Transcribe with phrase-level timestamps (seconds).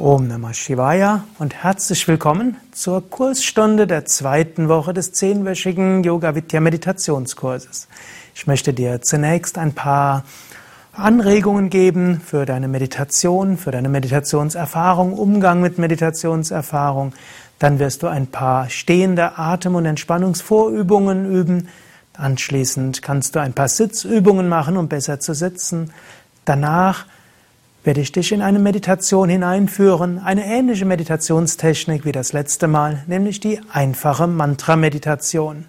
[0.00, 6.60] Om Namah Shivaya und herzlich willkommen zur Kursstunde der zweiten Woche des zehnwöchigen Yoga Vidya
[6.60, 7.86] Meditationskurses.
[8.34, 10.24] Ich möchte dir zunächst ein paar
[10.94, 17.12] Anregungen geben für deine Meditation, für deine Meditationserfahrung, Umgang mit Meditationserfahrung.
[17.58, 21.68] Dann wirst du ein paar stehende Atem- und Entspannungsvorübungen üben.
[22.14, 25.92] Anschließend kannst du ein paar Sitzübungen machen, um besser zu sitzen.
[26.46, 27.04] Danach
[27.82, 33.40] werde ich dich in eine Meditation hineinführen, eine ähnliche Meditationstechnik wie das letzte Mal, nämlich
[33.40, 35.64] die einfache Mantra-Meditation.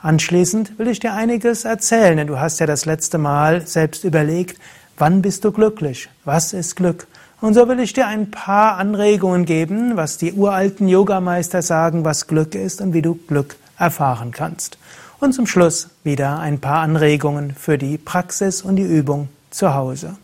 [0.00, 4.60] Anschließend will ich dir einiges erzählen, denn du hast ja das letzte Mal selbst überlegt,
[4.96, 6.08] wann bist du glücklich?
[6.24, 7.08] Was ist Glück?
[7.40, 12.28] Und so will ich dir ein paar Anregungen geben, was die uralten Yogameister sagen, was
[12.28, 14.78] Glück ist und wie du Glück erfahren kannst.
[15.20, 20.16] Und zum Schluss wieder ein paar Anregungen für die Praxis und die Übung zu Hause.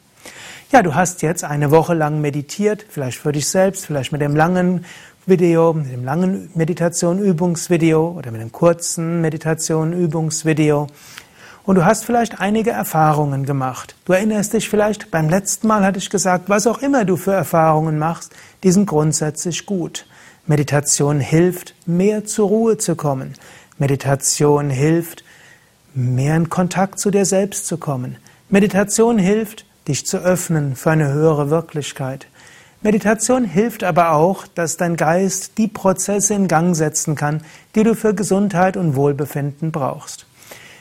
[0.73, 4.35] Ja, du hast jetzt eine Woche lang meditiert, vielleicht für dich selbst, vielleicht mit dem
[4.35, 4.85] langen
[5.27, 10.89] Video, mit dem langen Meditation-Übungsvideo oder mit dem kurzen Meditation-Übungsvideo.
[11.65, 13.95] Und du hast vielleicht einige Erfahrungen gemacht.
[14.05, 17.33] Du erinnerst dich vielleicht, beim letzten Mal hatte ich gesagt, was auch immer du für
[17.33, 20.07] Erfahrungen machst, die sind grundsätzlich gut.
[20.47, 23.35] Meditation hilft, mehr zur Ruhe zu kommen.
[23.79, 25.25] Meditation hilft,
[25.95, 28.17] mehr in Kontakt zu dir selbst zu kommen.
[28.51, 32.27] Meditation hilft, dich zu öffnen für eine höhere Wirklichkeit.
[32.83, 37.43] Meditation hilft aber auch, dass dein Geist die Prozesse in Gang setzen kann,
[37.75, 40.27] die du für Gesundheit und Wohlbefinden brauchst.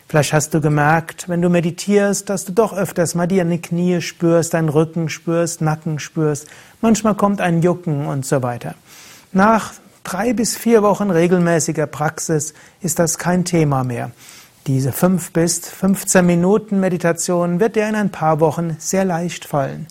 [0.09, 4.53] Vielleicht hast du gemerkt, wenn du meditierst, dass du doch öfters mal deine Knie spürst,
[4.53, 6.47] deinen Rücken spürst, Nacken spürst.
[6.81, 8.75] Manchmal kommt ein Jucken und so weiter.
[9.31, 9.73] Nach
[10.03, 14.11] drei bis vier Wochen regelmäßiger Praxis ist das kein Thema mehr.
[14.65, 19.87] Diese fünf bis 15 Minuten Meditation wird dir in ein paar Wochen sehr leicht fallen.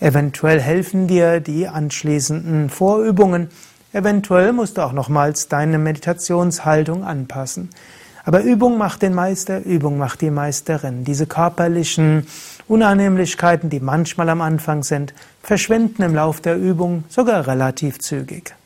[0.00, 3.50] Eventuell helfen dir die anschließenden Vorübungen.
[3.92, 7.70] Eventuell musst du auch nochmals deine Meditationshaltung anpassen.
[8.24, 11.04] Aber Übung macht den Meister, Übung macht die Meisterin.
[11.04, 12.26] Diese körperlichen
[12.66, 18.56] Unannehmlichkeiten, die manchmal am Anfang sind, verschwinden im Lauf der Übung sogar relativ zügig.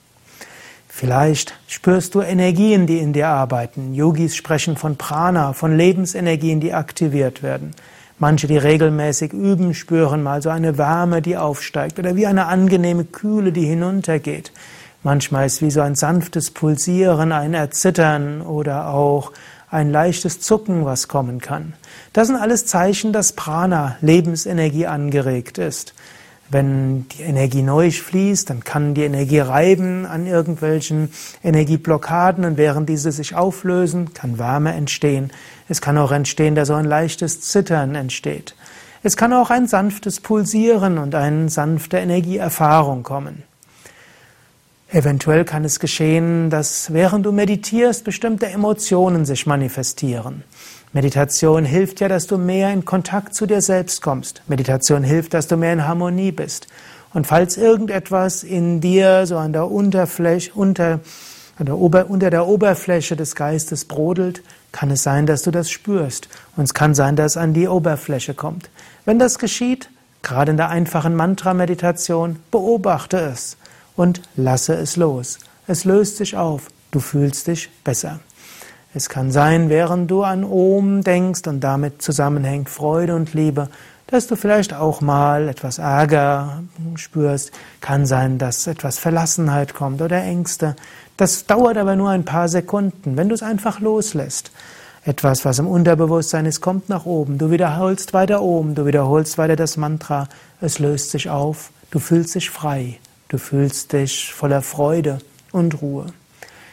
[0.93, 3.95] Vielleicht spürst du Energien, die in dir arbeiten.
[3.95, 7.75] Yogis sprechen von Prana, von Lebensenergien, die aktiviert werden.
[8.19, 13.05] Manche, die regelmäßig üben, spüren mal so eine Wärme, die aufsteigt oder wie eine angenehme
[13.05, 14.53] Kühle, die hinuntergeht.
[15.03, 19.33] Manchmal ist wie so ein sanftes Pulsieren, ein Erzittern oder auch
[19.71, 21.75] ein leichtes Zucken, was kommen kann.
[22.13, 25.95] Das sind alles Zeichen, dass Prana, Lebensenergie angeregt ist.
[26.51, 31.13] Wenn die Energie neu fließt, dann kann die Energie reiben an irgendwelchen
[31.45, 35.33] Energieblockaden und während diese sich auflösen, kann Wärme entstehen.
[35.69, 38.57] Es kann auch entstehen, dass so ein leichtes Zittern entsteht.
[39.05, 43.45] Es kann auch ein sanftes Pulsieren und eine sanfte Energieerfahrung kommen.
[44.93, 50.43] Eventuell kann es geschehen, dass während du meditierst bestimmte Emotionen sich manifestieren.
[50.93, 54.43] Meditation hilft ja, dass du mehr in Kontakt zu dir selbst kommst.
[54.49, 56.67] Meditation hilft, dass du mehr in Harmonie bist.
[57.15, 60.99] Und falls irgendetwas in dir so an der Unterfläche, unter,
[61.57, 65.71] an der Ober, unter der Oberfläche des Geistes brodelt, kann es sein, dass du das
[65.71, 66.29] spürst.
[66.57, 68.71] Und es kann sein, dass es an die Oberfläche kommt.
[69.05, 69.89] Wenn das geschieht,
[70.23, 73.57] gerade in der einfachen Mantra-Meditation, beobachte es
[74.01, 75.39] und lasse es los.
[75.67, 76.69] Es löst sich auf.
[76.91, 78.21] Du fühlst dich besser.
[78.95, 83.69] Es kann sein, während du an Om denkst und damit zusammenhängt Freude und Liebe,
[84.07, 86.63] dass du vielleicht auch mal etwas Ärger
[86.95, 87.53] spürst.
[87.83, 90.77] Kann sein, dass etwas Verlassenheit kommt oder Ängste.
[91.19, 94.51] Das dauert aber nur ein paar Sekunden, wenn du es einfach loslässt.
[95.05, 97.37] Etwas, was im Unterbewusstsein ist, kommt nach oben.
[97.37, 100.27] Du wiederholst weiter oben, du wiederholst weiter das Mantra.
[100.63, 101.71] Es löst sich auf.
[101.91, 102.99] Du fühlst dich frei.
[103.31, 105.21] Du fühlst dich voller Freude
[105.53, 106.07] und Ruhe.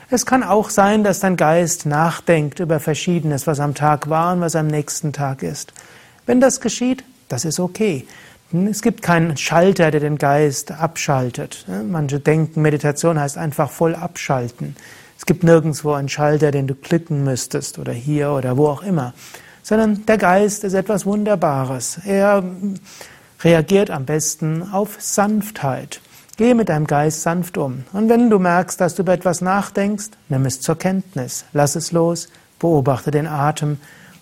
[0.09, 4.41] Es kann auch sein, dass dein Geist nachdenkt über Verschiedenes, was am Tag war und
[4.41, 5.71] was am nächsten Tag ist.
[6.25, 8.07] Wenn das geschieht, das ist okay.
[8.71, 11.67] Es gibt keinen Schalter, der den Geist abschaltet.
[11.87, 14.75] Manche denken, Meditation heißt einfach voll abschalten.
[15.15, 19.13] Es gibt nirgendwo einen Schalter, den du klicken müsstest oder hier oder wo auch immer.
[19.61, 21.99] Sondern der Geist ist etwas Wunderbares.
[22.03, 22.43] Er
[23.41, 26.01] reagiert am besten auf Sanftheit.
[26.37, 27.83] Gehe mit deinem Geist sanft um.
[27.93, 31.91] Und wenn du merkst, dass du über etwas nachdenkst, nimm es zur Kenntnis, lass es
[31.91, 32.29] los,
[32.59, 33.77] beobachte den Atem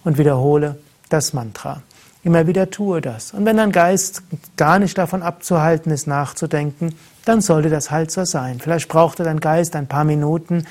[0.06, 0.78] und wiederhole
[1.10, 1.82] das Mantra.
[2.24, 3.34] Immer wieder tue das.
[3.34, 4.24] Und wenn dein Geist
[4.56, 6.96] gar nicht davon abzuhalten ist, nachzudenken,
[7.26, 8.62] dann sollte das halt so sein.
[8.62, 10.66] Vielleicht brauchte dein Geist ein paar Minuten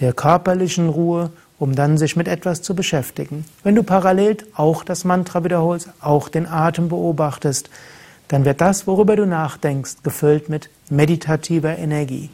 [0.00, 3.46] der körperlichen Ruhe, um dann sich mit etwas zu beschäftigen.
[3.64, 7.70] Wenn du parallel auch das Mantra wiederholst, auch den Atem beobachtest,
[8.32, 12.30] dann wird das, worüber du nachdenkst, gefüllt mit meditativer Energie.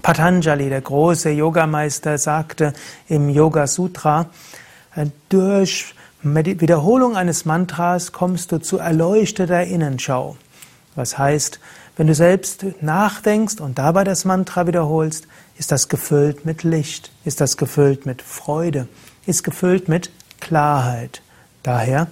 [0.00, 2.72] Patanjali, der große Yogameister, sagte
[3.06, 4.30] im Yoga Sutra,
[4.96, 10.38] äh, durch Wiederholung eines Mantras kommst du zu erleuchteter Innenschau.
[10.94, 11.60] Was heißt,
[11.98, 15.28] wenn du selbst nachdenkst und dabei das Mantra wiederholst,
[15.58, 18.88] ist das gefüllt mit Licht, ist das gefüllt mit Freude,
[19.26, 21.20] ist gefüllt mit Klarheit.
[21.62, 22.06] Daher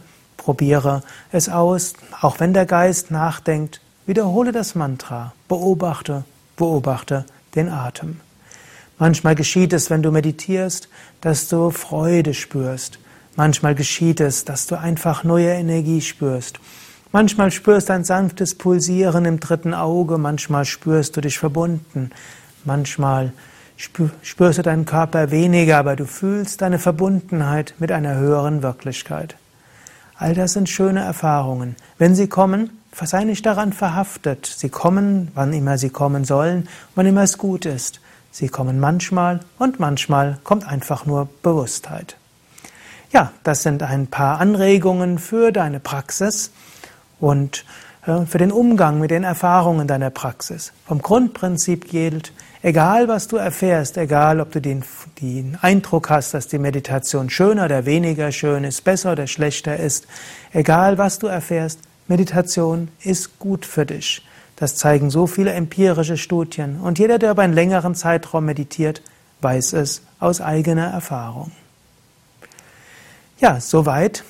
[0.49, 1.93] probiere es aus,
[2.23, 6.25] auch wenn der Geist nachdenkt, wiederhole das Mantra, beobachte,
[6.57, 8.21] beobachte den Atem.
[8.99, 10.89] Manchmal geschieht es, wenn du meditierst,
[11.21, 12.99] dass du Freude spürst.
[13.37, 16.61] Manchmal geschieht es, dass du einfach neue Energie spürst.
[17.13, 22.09] Manchmal spürst du ein sanftes Pulsieren im dritten Auge, manchmal spürst du dich verbunden,
[22.65, 23.35] manchmal
[23.77, 29.37] spürst du deinen Körper weniger, aber du fühlst deine Verbundenheit mit einer höheren Wirklichkeit.
[30.21, 31.77] All das sind schöne Erfahrungen.
[31.97, 34.47] Wenn sie kommen, sei nicht daran verhaftet.
[34.47, 38.01] Sie kommen, wann immer sie kommen sollen, wann immer es gut ist.
[38.33, 42.17] Sie kommen manchmal und manchmal kommt einfach nur Bewusstheit.
[43.13, 46.51] Ja, das sind ein paar Anregungen für deine Praxis
[47.21, 47.65] und
[48.07, 50.73] äh, für den Umgang mit den Erfahrungen deiner Praxis.
[50.87, 52.33] Vom Grundprinzip gilt,
[52.63, 54.85] egal was du erfährst, egal ob du den,
[55.21, 60.07] den Eindruck hast, dass die Meditation schöner oder weniger schön ist, besser oder schlechter ist,
[60.53, 64.25] egal was du erfährst, Meditation ist gut für dich.
[64.57, 66.81] Das zeigen so viele empirische Studien.
[66.81, 69.03] Und jeder, der über einen längeren Zeitraum meditiert,
[69.41, 71.53] weiß es aus eigener Erfahrung.
[73.39, 74.25] Ja, soweit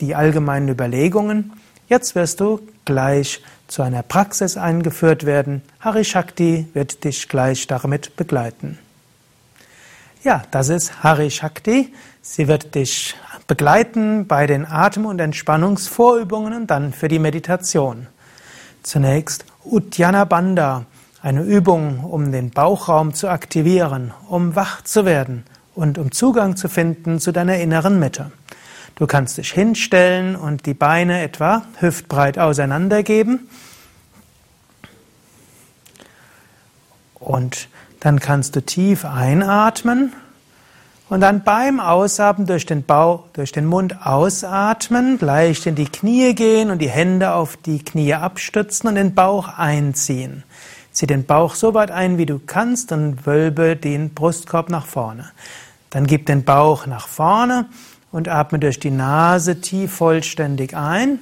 [0.00, 1.52] die allgemeinen Überlegungen.
[1.88, 5.62] Jetzt wirst du gleich zu einer Praxis eingeführt werden.
[5.80, 8.78] Hari Shakti wird dich gleich damit begleiten.
[10.22, 11.92] Ja, das ist Hari Shakti.
[12.20, 13.14] Sie wird dich
[13.46, 18.08] begleiten bei den Atem- und Entspannungsvorübungen und dann für die Meditation.
[18.82, 20.86] Zunächst Uddiyana Bandha,
[21.22, 26.68] eine Übung, um den Bauchraum zu aktivieren, um wach zu werden und um Zugang zu
[26.68, 28.30] finden zu deiner inneren Mitte.
[28.96, 33.46] Du kannst dich hinstellen und die Beine etwa hüftbreit auseinandergeben.
[37.14, 37.68] Und
[38.00, 40.14] dann kannst du tief einatmen
[41.10, 46.34] und dann beim Ausatmen durch den Bauch, durch den Mund ausatmen, leicht in die Knie
[46.34, 50.42] gehen und die Hände auf die Knie abstützen und den Bauch einziehen.
[50.92, 55.32] Zieh den Bauch so weit ein, wie du kannst und wölbe den Brustkorb nach vorne.
[55.90, 57.66] Dann gib den Bauch nach vorne
[58.16, 61.18] und atme durch die Nase tief vollständig ein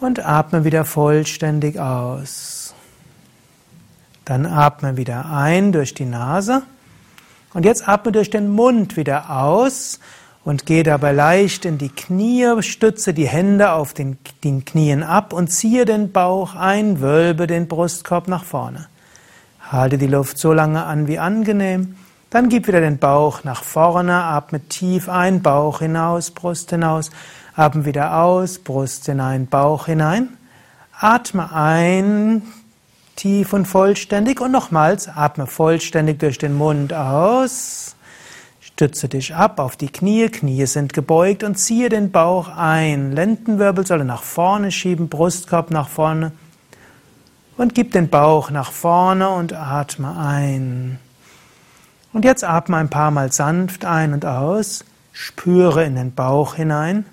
[0.00, 2.74] und atme wieder vollständig aus.
[4.24, 6.64] Dann atme wieder ein durch die Nase
[7.52, 10.00] und jetzt atme durch den Mund wieder aus
[10.42, 15.32] und gehe dabei leicht in die Knie, stütze die Hände auf den, den Knien ab
[15.32, 18.88] und ziehe den Bauch ein, wölbe den Brustkorb nach vorne.
[19.60, 21.94] Halte die Luft so lange an wie angenehm.
[22.34, 27.12] Dann gib wieder den Bauch nach vorne, atme tief ein, Bauch hinaus, Brust hinaus,
[27.54, 30.30] atme wieder aus, Brust hinein, Bauch hinein.
[30.98, 32.42] Atme ein,
[33.14, 37.94] tief und vollständig und nochmals atme vollständig durch den Mund aus.
[38.58, 43.12] Stütze dich ab auf die Knie, Knie sind gebeugt und ziehe den Bauch ein.
[43.12, 46.32] Lendenwirbelsäule nach vorne schieben, Brustkorb nach vorne
[47.56, 50.98] und gib den Bauch nach vorne und atme ein.
[52.14, 57.04] Und jetzt atme ein paar Mal sanft ein und aus, spüre in den Bauch hinein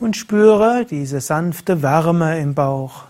[0.00, 3.04] und spüre diese sanfte Wärme im Bauch.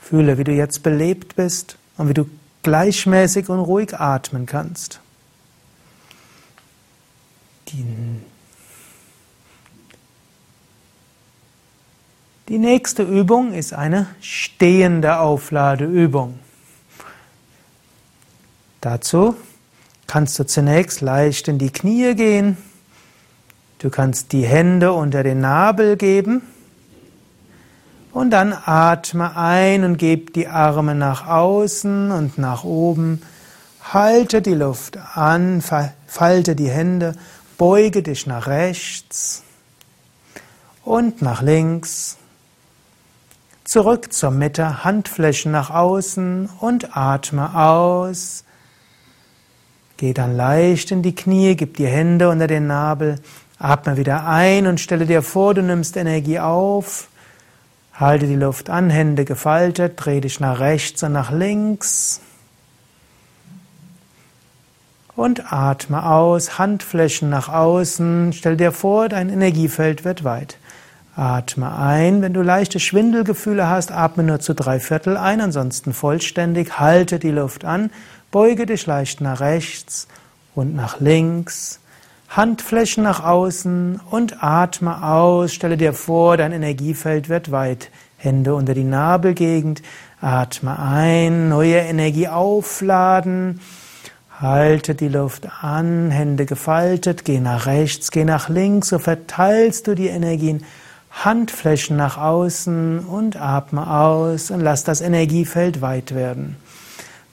[0.00, 2.28] Fühle, wie du jetzt belebt bist und wie du
[2.64, 4.98] gleichmäßig und ruhig atmen kannst.
[7.68, 7.84] Die,
[12.48, 16.40] die nächste Übung ist eine stehende Aufladeübung.
[18.80, 19.36] Dazu
[20.06, 22.56] kannst du zunächst leicht in die Knie gehen.
[23.78, 26.42] Du kannst die Hände unter den Nabel geben
[28.16, 33.20] und dann atme ein und gib die Arme nach außen und nach oben.
[33.92, 35.62] Halte die Luft an,
[36.06, 37.14] falte die Hände,
[37.58, 39.42] beuge dich nach rechts
[40.82, 42.16] und nach links.
[43.64, 48.45] Zurück zur Mitte, Handflächen nach außen und atme aus.
[49.96, 53.18] Geh dann leicht in die Knie, gib die Hände unter den Nabel,
[53.58, 57.08] atme wieder ein und stelle dir vor, du nimmst Energie auf.
[57.94, 62.20] Halte die Luft an, Hände gefaltet, dreh dich nach rechts und nach links.
[65.14, 68.34] Und atme aus, Handflächen nach außen.
[68.34, 70.58] Stell dir vor, dein Energiefeld wird weit.
[71.16, 72.20] Atme ein.
[72.20, 76.78] Wenn du leichte Schwindelgefühle hast, atme nur zu drei Viertel ein, ansonsten vollständig.
[76.78, 77.90] Halte die Luft an.
[78.30, 80.08] Beuge dich leicht nach rechts
[80.54, 81.80] und nach links.
[82.28, 85.54] Handflächen nach außen und atme aus.
[85.54, 87.90] Stelle dir vor, dein Energiefeld wird weit.
[88.18, 89.82] Hände unter die Nabelgegend.
[90.20, 93.60] Atme ein, neue Energie aufladen.
[94.40, 99.94] Halte die Luft an, Hände gefaltet, geh nach rechts, geh nach links, so verteilst du
[99.94, 100.62] die Energien,
[101.10, 106.56] Handflächen nach außen und atme aus und lass das Energiefeld weit werden.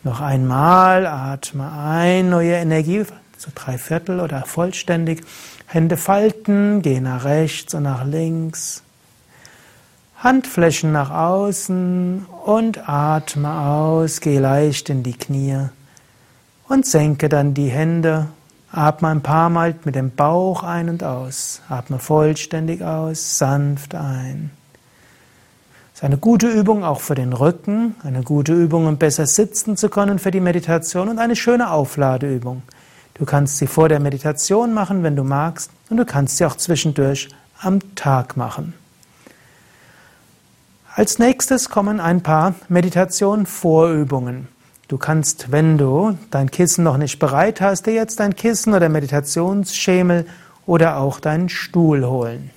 [0.04, 3.06] Noch einmal, atme ein, neue Energie,
[3.38, 5.24] so drei Viertel oder vollständig,
[5.66, 8.84] Hände falten, geh nach rechts und nach links.
[10.18, 15.68] Handflächen nach außen und atme aus, geh leicht in die Knie
[16.68, 18.28] und senke dann die Hände.
[18.72, 21.62] Atme ein paar Mal mit dem Bauch ein und aus.
[21.70, 24.52] Atme vollständig aus, sanft ein.
[25.94, 29.78] Das ist eine gute Übung auch für den Rücken, eine gute Übung, um besser sitzen
[29.78, 32.64] zu können für die Meditation und eine schöne Aufladeübung.
[33.14, 36.56] Du kannst sie vor der Meditation machen, wenn du magst, und du kannst sie auch
[36.56, 37.30] zwischendurch
[37.62, 38.74] am Tag machen.
[40.96, 44.48] Als nächstes kommen ein paar Meditation-Vorübungen.
[44.88, 48.90] Du kannst, wenn du dein Kissen noch nicht bereit hast, dir jetzt dein Kissen oder
[48.90, 50.26] Meditationsschemel
[50.66, 52.50] oder auch deinen Stuhl holen.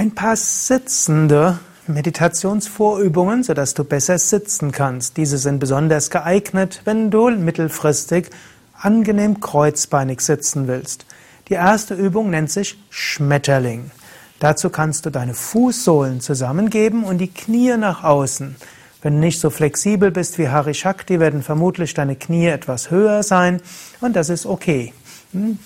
[0.00, 5.18] Ein paar sitzende Meditationsvorübungen, sodass du besser sitzen kannst.
[5.18, 8.30] Diese sind besonders geeignet, wenn du mittelfristig
[8.72, 11.04] angenehm kreuzbeinig sitzen willst.
[11.50, 13.90] Die erste Übung nennt sich Schmetterling.
[14.38, 18.56] Dazu kannst du deine Fußsohlen zusammengeben und die Knie nach außen.
[19.02, 23.22] Wenn du nicht so flexibel bist wie Hari Shakti, werden vermutlich deine Knie etwas höher
[23.22, 23.60] sein
[24.00, 24.94] und das ist okay.
[25.32, 25.58] Hm?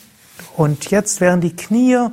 [0.56, 2.08] Und jetzt, während die Knie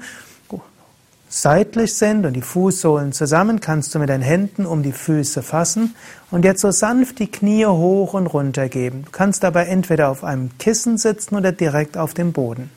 [1.31, 5.95] seitlich sind und die Fußsohlen zusammen, kannst du mit deinen Händen um die Füße fassen
[6.29, 9.03] und jetzt so sanft die Knie hoch und runter geben.
[9.05, 12.69] Du kannst dabei entweder auf einem Kissen sitzen oder direkt auf dem Boden.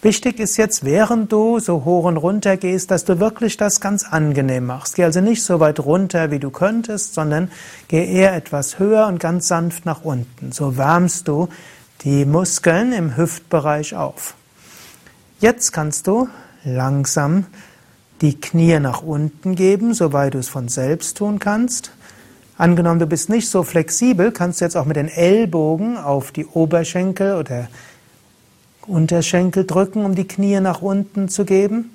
[0.00, 4.04] Wichtig ist jetzt, während du so hoch und runter gehst, dass du wirklich das ganz
[4.04, 4.94] angenehm machst.
[4.94, 7.50] Geh also nicht so weit runter, wie du könntest, sondern
[7.88, 10.52] geh eher etwas höher und ganz sanft nach unten.
[10.52, 11.48] So wärmst du
[12.02, 14.34] die Muskeln im Hüftbereich auf.
[15.40, 16.28] Jetzt kannst du
[16.64, 17.46] langsam
[18.22, 21.90] die Knie nach unten geben, soweit du es von selbst tun kannst.
[22.56, 26.46] Angenommen, du bist nicht so flexibel, kannst du jetzt auch mit den Ellbogen auf die
[26.46, 27.68] Oberschenkel oder
[28.86, 31.90] Unterschenkel drücken, um die Knie nach unten zu geben.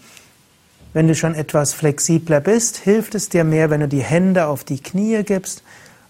[0.94, 4.64] Wenn du schon etwas flexibler bist, hilft es dir mehr, wenn du die Hände auf
[4.64, 5.64] die Knie gibst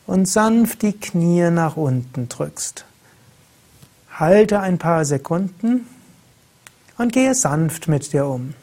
[0.06, 2.86] und sanft die Knie nach unten drückst.
[4.12, 5.86] Halte ein paar Sekunden
[6.98, 8.54] und gehe sanft mit dir um.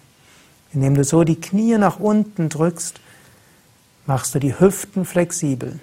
[0.74, 3.00] Indem du so die Knie nach unten drückst,
[4.06, 5.78] machst du die Hüften flexibel.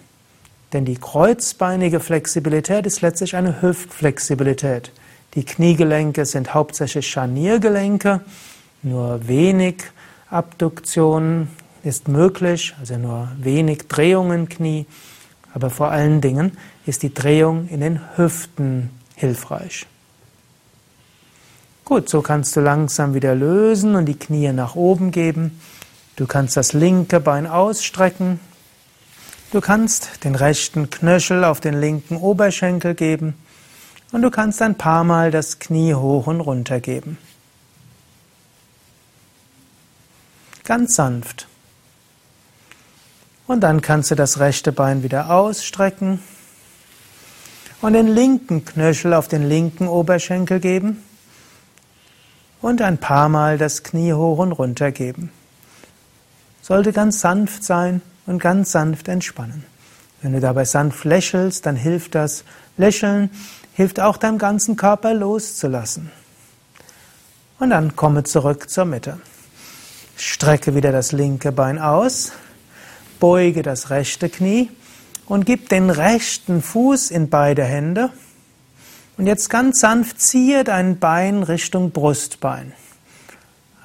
[0.73, 4.91] Denn die kreuzbeinige Flexibilität ist letztlich eine Hüftflexibilität.
[5.33, 8.21] Die Kniegelenke sind hauptsächlich Scharniergelenke,
[8.83, 9.83] nur wenig
[10.29, 11.47] Abduktion
[11.83, 14.85] ist möglich, also nur wenig Drehung im Knie,
[15.53, 19.85] aber vor allen Dingen ist die Drehung in den Hüften hilfreich.
[21.91, 25.59] Gut, so kannst du langsam wieder lösen und die Knie nach oben geben.
[26.15, 28.39] Du kannst das linke Bein ausstrecken.
[29.51, 33.33] Du kannst den rechten Knöchel auf den linken Oberschenkel geben
[34.13, 37.17] und du kannst ein paar Mal das Knie hoch und runter geben.
[40.63, 41.49] Ganz sanft.
[43.47, 46.21] Und dann kannst du das rechte Bein wieder ausstrecken
[47.81, 51.03] und den linken Knöchel auf den linken Oberschenkel geben
[52.61, 55.31] und ein paar Mal das Knie hoch und runter geben.
[56.61, 59.65] Sollte ganz sanft sein und ganz sanft entspannen.
[60.21, 62.43] Wenn du dabei sanft lächelst, dann hilft das
[62.77, 63.31] Lächeln
[63.73, 66.11] hilft auch deinem ganzen Körper loszulassen.
[67.59, 69.19] Und dann komme zurück zur Mitte.
[70.17, 72.31] Strecke wieder das linke Bein aus,
[73.19, 74.69] beuge das rechte Knie
[75.25, 78.11] und gib den rechten Fuß in beide Hände.
[79.21, 82.73] Und jetzt ganz sanft ziehe dein Bein Richtung Brustbein.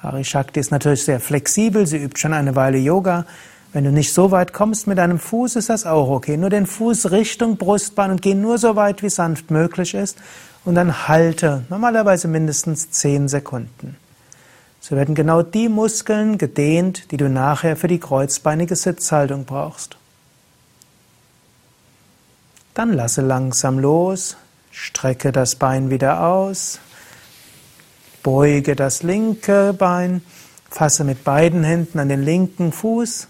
[0.01, 3.27] Hari Shakti ist natürlich sehr flexibel, sie übt schon eine Weile Yoga.
[3.71, 6.37] Wenn du nicht so weit kommst mit deinem Fuß, ist das auch okay.
[6.37, 10.17] Nur den Fuß Richtung Brustbein und geh nur so weit, wie sanft möglich ist.
[10.65, 13.95] Und dann halte normalerweise mindestens 10 Sekunden.
[14.79, 19.97] So werden genau die Muskeln gedehnt, die du nachher für die kreuzbeinige Sitzhaltung brauchst.
[22.73, 24.35] Dann lasse langsam los,
[24.77, 26.79] strecke das Bein wieder aus,
[28.21, 30.21] beuge das linke Bein,
[30.69, 33.27] Fasse mit beiden Händen an den linken Fuß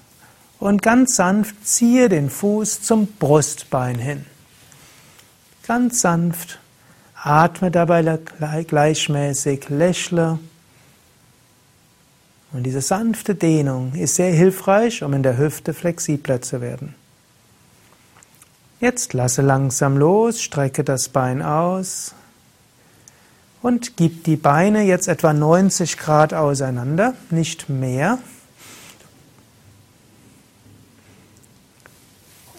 [0.60, 4.26] und ganz sanft ziehe den Fuß zum Brustbein hin.
[5.66, 6.60] Ganz sanft.
[7.16, 8.20] Atme dabei
[8.68, 10.40] gleichmäßig, lächle.
[12.52, 16.96] Und diese sanfte Dehnung ist sehr hilfreich, um in der Hüfte flexibler zu werden.
[18.80, 22.14] Jetzt lasse langsam los, strecke das Bein aus
[23.64, 28.20] und gib die Beine jetzt etwa 90 Grad auseinander, nicht mehr.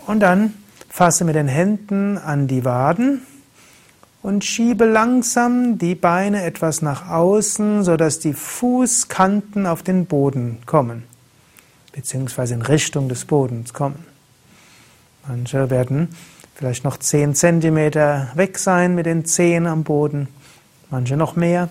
[0.06, 0.54] Und dann
[0.88, 3.22] fasse mit den Händen an die Waden
[4.20, 11.04] und schiebe langsam die Beine etwas nach außen, sodass die Fußkanten auf den Boden kommen,
[11.92, 14.07] beziehungsweise in Richtung des Bodens kommen.
[15.28, 16.08] Manche werden
[16.54, 20.26] vielleicht noch 10 Zentimeter weg sein mit den Zehen am Boden,
[20.90, 21.68] manche noch mehr.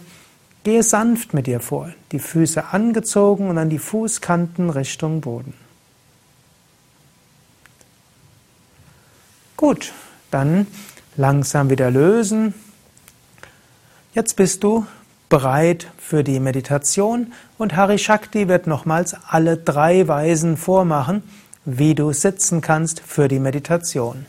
[0.64, 5.56] Gehe sanft mit dir vor, die Füße angezogen und dann die Fußkanten Richtung Boden.
[9.56, 9.92] Gut,
[10.30, 10.68] dann
[11.16, 12.54] langsam wieder lösen.
[14.14, 14.86] Jetzt bist du
[15.30, 21.24] bereit für die Meditation und Hari Shakti wird nochmals alle drei Weisen vormachen,
[21.69, 24.25] wie du sitzen kannst für die Meditation.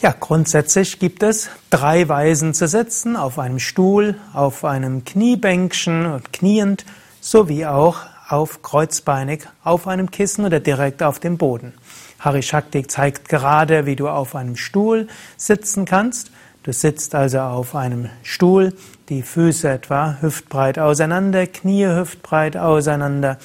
[0.00, 6.32] Ja, grundsätzlich gibt es drei Weisen zu sitzen, auf einem Stuhl, auf einem Kniebänkchen und
[6.32, 6.86] kniend,
[7.20, 11.74] sowie auch auf kreuzbeinig, auf einem Kissen oder direkt auf dem Boden.
[12.20, 16.30] Hari Shakti zeigt gerade, wie du auf einem Stuhl sitzen kannst.
[16.62, 18.72] Du sitzt also auf einem Stuhl,
[19.10, 23.38] die Füße etwa hüftbreit auseinander, Knie hüftbreit auseinander.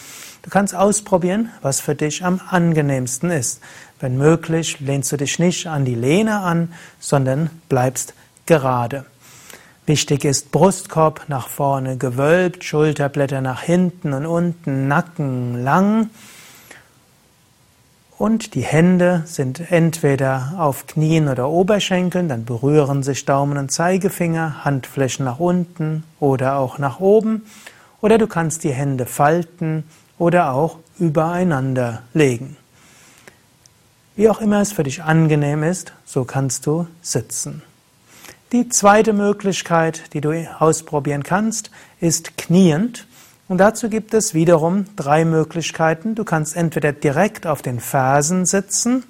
[0.43, 3.61] Du kannst ausprobieren, was für dich am angenehmsten ist.
[3.99, 8.15] Wenn möglich, lehnst du dich nicht an die Lehne an, sondern bleibst
[8.47, 9.05] gerade.
[9.85, 16.09] Wichtig ist Brustkorb nach vorne gewölbt, Schulterblätter nach hinten und unten, Nacken lang.
[18.17, 24.63] Und die Hände sind entweder auf Knien oder Oberschenkeln, dann berühren sich Daumen und Zeigefinger,
[24.63, 27.45] Handflächen nach unten oder auch nach oben.
[27.99, 29.83] Oder du kannst die Hände falten
[30.21, 32.55] oder auch übereinander legen.
[34.15, 37.63] Wie auch immer es für dich angenehm ist, so kannst du sitzen.
[38.51, 43.07] Die zweite Möglichkeit, die du ausprobieren kannst, ist kniend.
[43.47, 46.13] Und dazu gibt es wiederum drei Möglichkeiten.
[46.13, 49.03] Du kannst entweder direkt auf den Fersen sitzen,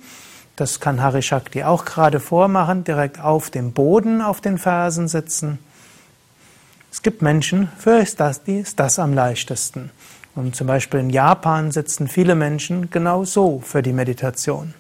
[0.56, 5.60] das kann Hari Shakti auch gerade vormachen, direkt auf dem Boden auf den Fersen sitzen.
[6.90, 9.92] Es gibt Menschen, für das, ist das am leichtesten.
[10.36, 14.74] Und zum Beispiel in Japan sitzen viele Menschen genau so für die Meditation.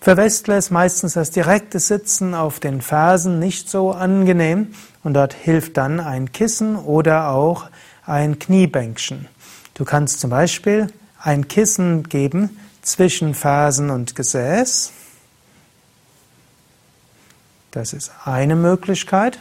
[0.00, 5.34] Für Westler ist meistens das direkte Sitzen auf den Fersen nicht so angenehm und dort
[5.34, 7.68] hilft dann ein Kissen oder auch
[8.04, 9.26] ein Kniebänkchen.
[9.74, 10.86] Du kannst zum Beispiel
[11.20, 14.92] ein Kissen geben zwischen Fersen und Gesäß.
[17.72, 19.38] Das ist eine Möglichkeit.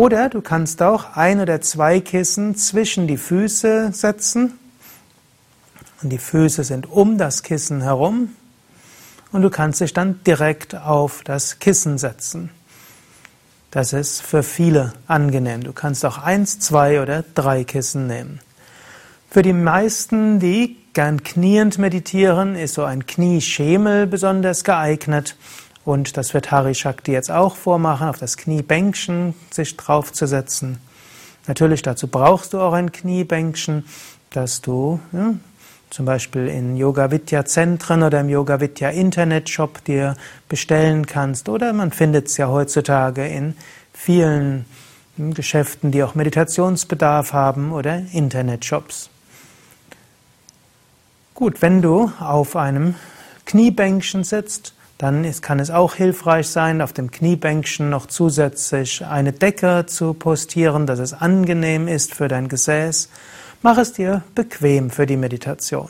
[0.00, 4.58] Oder du kannst auch ein oder zwei Kissen zwischen die Füße setzen.
[6.00, 8.34] Und die Füße sind um das Kissen herum.
[9.30, 12.48] Und du kannst dich dann direkt auf das Kissen setzen.
[13.70, 15.64] Das ist für viele angenehm.
[15.64, 18.40] Du kannst auch eins, zwei oder drei Kissen nehmen.
[19.30, 25.36] Für die meisten, die gern kniend meditieren, ist so ein Knieschemel besonders geeignet.
[25.84, 30.78] Und das wird Hari Shakti jetzt auch vormachen, auf das Kniebänkchen sich draufzusetzen.
[31.46, 33.84] Natürlich dazu brauchst du auch ein Kniebänkchen,
[34.30, 35.34] dass du ja,
[35.90, 40.16] zum Beispiel in Yoga Vidya Zentren oder im Yoga Vidya Internetshop dir
[40.48, 41.48] bestellen kannst.
[41.48, 43.56] Oder man findet es ja heutzutage in
[43.92, 44.66] vielen
[45.16, 49.10] Geschäften, die auch Meditationsbedarf haben oder Internetshops.
[51.34, 52.94] Gut, wenn du auf einem
[53.46, 59.86] Kniebänkchen sitzt, dann kann es auch hilfreich sein, auf dem Kniebänkchen noch zusätzlich eine Decke
[59.86, 63.08] zu postieren, dass es angenehm ist für dein Gesäß.
[63.62, 65.88] Mach es dir bequem für die Meditation.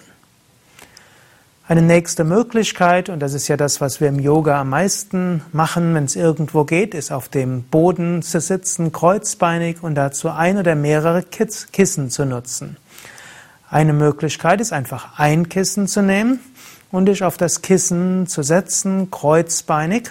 [1.67, 5.93] Eine nächste Möglichkeit, und das ist ja das, was wir im Yoga am meisten machen,
[5.95, 10.77] wenn es irgendwo geht, ist auf dem Boden zu sitzen, kreuzbeinig und dazu ein oder
[10.77, 12.77] mehrere Kissen zu nutzen.
[13.69, 16.39] Eine Möglichkeit ist einfach ein Kissen zu nehmen
[16.93, 20.11] und dich auf das Kissen zu setzen, kreuzbeinig,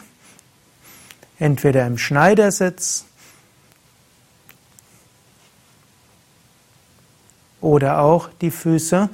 [1.37, 3.05] entweder im Schneidersitz
[7.61, 9.09] oder auch die Füße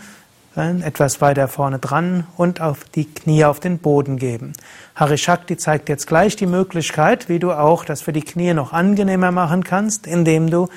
[0.55, 4.53] etwas weiter vorne dran und auf die Knie auf den Boden geben.
[4.95, 8.71] Hari Shakti zeigt jetzt gleich die Möglichkeit, wie du auch das für die Knie noch
[8.71, 10.69] angenehmer machen kannst, indem du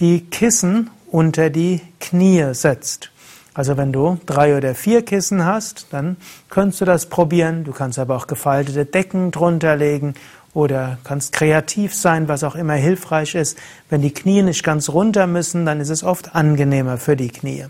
[0.00, 3.10] die Kissen unter die Knie setzt.
[3.58, 6.16] Also wenn du drei oder vier Kissen hast, dann
[6.48, 7.64] kannst du das probieren.
[7.64, 10.14] Du kannst aber auch gefaltete Decken drunter legen
[10.54, 13.58] oder kannst kreativ sein, was auch immer hilfreich ist.
[13.90, 17.64] Wenn die Knie nicht ganz runter müssen, dann ist es oft angenehmer für die Knie.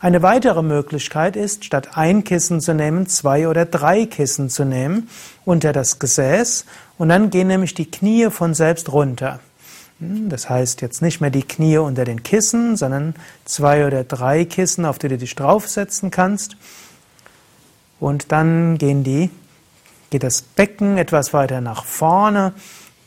[0.00, 5.08] Eine weitere Möglichkeit ist, statt ein Kissen zu nehmen, zwei oder drei Kissen zu nehmen
[5.44, 6.64] unter das Gesäß
[6.98, 9.38] und dann gehen nämlich die Knie von selbst runter.
[10.00, 14.44] Hm, das heißt jetzt nicht mehr die Knie unter den Kissen, sondern zwei oder drei
[14.44, 16.56] Kissen, auf die du dich draufsetzen kannst.
[18.00, 19.30] Und dann gehen die,
[20.08, 22.54] geht das Becken etwas weiter nach vorne,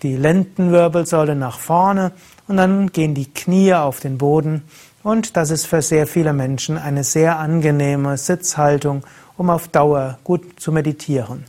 [0.03, 2.11] die Lendenwirbelsäule nach vorne
[2.47, 4.63] und dann gehen die Knie auf den Boden.
[5.01, 9.03] Und das ist für sehr viele Menschen eine sehr angenehme Sitzhaltung,
[9.37, 11.45] um auf Dauer gut zu meditieren.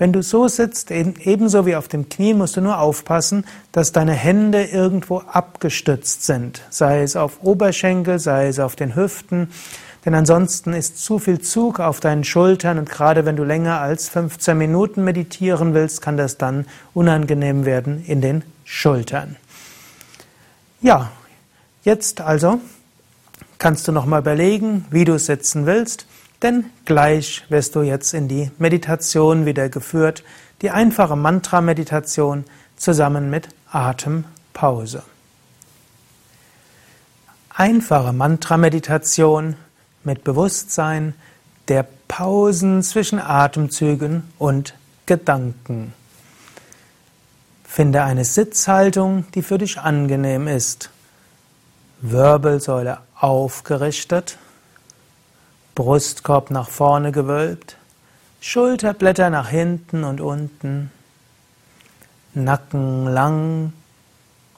[0.00, 4.14] Wenn du so sitzt, ebenso wie auf dem Knie, musst du nur aufpassen, dass deine
[4.14, 9.50] Hände irgendwo abgestützt sind, sei es auf Oberschenkel, sei es auf den Hüften,
[10.06, 14.08] denn ansonsten ist zu viel Zug auf deinen Schultern und gerade wenn du länger als
[14.08, 19.36] 15 Minuten meditieren willst, kann das dann unangenehm werden in den Schultern.
[20.80, 21.10] Ja,
[21.84, 22.58] jetzt also
[23.58, 26.06] kannst du noch mal überlegen, wie du sitzen willst.
[26.42, 30.24] Denn gleich wirst du jetzt in die Meditation wieder geführt,
[30.62, 32.44] die einfache Mantra-Meditation
[32.76, 35.02] zusammen mit Atempause.
[37.50, 39.56] Einfache Mantra-Meditation
[40.02, 41.14] mit Bewusstsein
[41.68, 44.74] der Pausen zwischen Atemzügen und
[45.04, 45.92] Gedanken.
[47.64, 50.90] Finde eine Sitzhaltung, die für dich angenehm ist.
[52.00, 54.38] Wirbelsäule aufgerichtet
[55.80, 57.78] Brustkorb nach vorne gewölbt,
[58.42, 60.90] Schulterblätter nach hinten und unten,
[62.34, 63.72] Nacken lang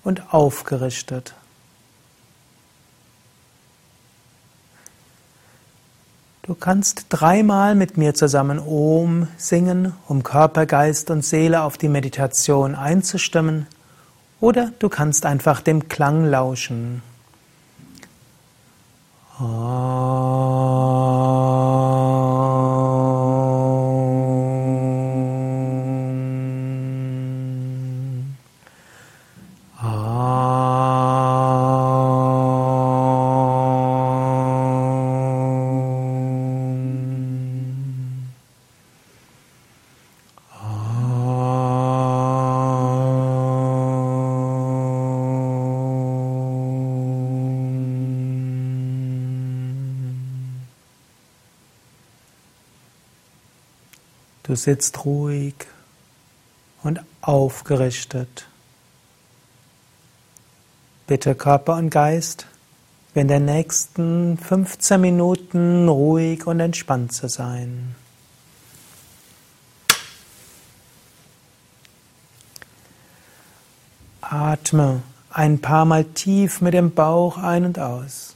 [0.02, 1.34] und aufgerichtet.
[6.42, 11.88] Du kannst dreimal mit mir zusammen Om singen, um Körper, Geist und Seele auf die
[11.88, 13.68] Meditation einzustimmen,
[14.40, 17.00] oder du kannst einfach dem Klang lauschen.
[19.42, 19.48] Du
[54.62, 55.54] sitzt ruhig
[56.82, 58.46] und aufgerichtet.
[61.06, 62.46] Bitte Körper und Geist,
[63.14, 67.94] in den nächsten 15 Minuten ruhig und entspannt zu sein.
[74.22, 78.34] Atme ein paar Mal tief mit dem Bauch ein und aus.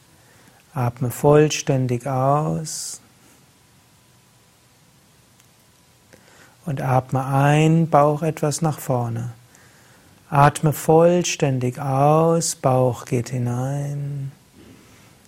[0.75, 3.01] Atme vollständig aus.
[6.67, 9.31] Und atme ein, Bauch etwas nach vorne.
[10.29, 14.33] Atme vollständig aus, Bauch geht hinein.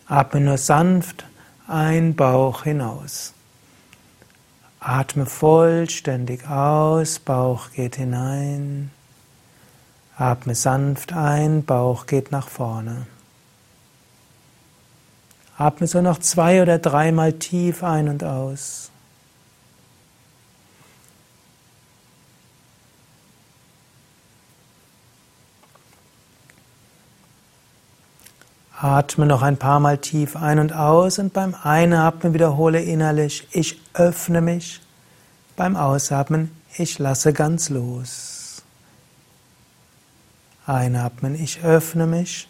[0.06, 1.24] Atme nur sanft
[1.68, 3.32] ein, Bauch hinaus.
[4.80, 8.90] Atme vollständig aus, Bauch geht hinein.
[10.16, 13.06] Atme sanft ein, Bauch geht nach vorne.
[15.56, 18.90] Atme so noch zwei oder dreimal tief ein und aus.
[28.80, 33.80] Atme noch ein paar Mal tief ein und aus und beim Einatmen wiederhole innerlich, ich
[33.92, 34.80] öffne mich.
[35.56, 38.62] Beim Ausatmen, ich lasse ganz los.
[40.64, 42.46] Einatmen, ich öffne mich.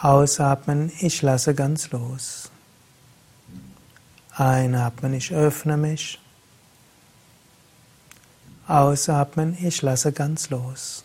[0.00, 2.50] Ausatmen, ich lasse ganz los.
[4.34, 6.18] Einatmen, ich öffne mich.
[8.66, 11.04] Ausatmen, ich lasse ganz los.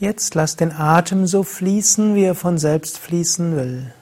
[0.00, 3.92] Jetzt lass den Atem so fließen, wie er von selbst fließen will.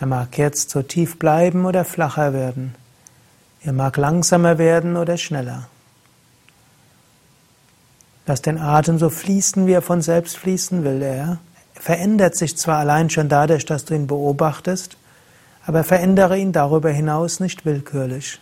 [0.00, 2.74] Er mag jetzt so tief bleiben oder flacher werden.
[3.62, 5.68] Er mag langsamer werden oder schneller.
[8.26, 11.00] Lass den Atem so fließen, wie er von selbst fließen will.
[11.00, 11.38] Er
[11.74, 14.96] verändert sich zwar allein schon dadurch, dass du ihn beobachtest,
[15.64, 18.40] aber verändere ihn darüber hinaus nicht willkürlich.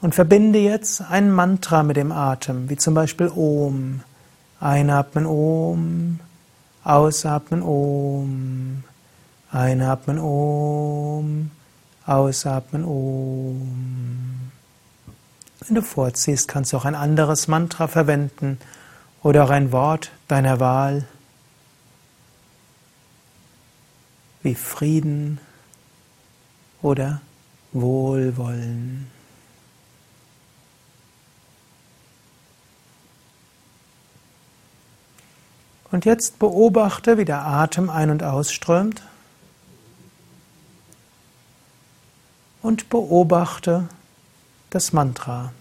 [0.00, 4.02] Und verbinde jetzt ein Mantra mit dem Atem, wie zum Beispiel Om.
[4.60, 6.20] Einatmen Om,
[6.82, 8.82] ausatmen Om,
[9.52, 11.50] einatmen Om,
[12.06, 14.50] ausatmen Om.
[15.60, 18.58] Wenn du vorziehst, kannst du auch ein anderes Mantra verwenden
[19.22, 21.04] oder auch ein Wort deiner Wahl,
[24.42, 25.38] wie Frieden
[26.82, 27.20] oder
[27.72, 29.17] Wohlwollen.
[35.90, 39.02] Und jetzt beobachte, wie der Atem ein- und ausströmt.
[42.60, 43.88] Und beobachte
[44.70, 45.52] das Mantra.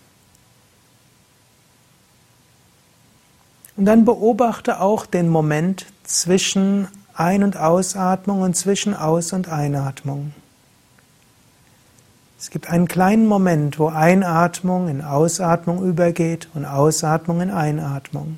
[3.77, 10.33] Und dann beobachte auch den Moment zwischen Ein- und Ausatmung und zwischen Aus- und Einatmung.
[12.39, 18.37] Es gibt einen kleinen Moment, wo Einatmung in Ausatmung übergeht und Ausatmung in Einatmung.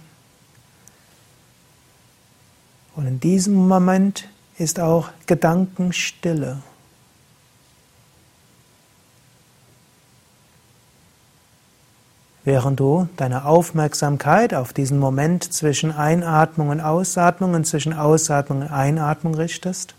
[3.00, 6.58] Und in diesem Moment ist auch Gedankenstille.
[12.44, 18.68] Während du deine Aufmerksamkeit auf diesen Moment zwischen Einatmung und Ausatmung und zwischen Ausatmung und
[18.68, 19.96] Einatmung richtest,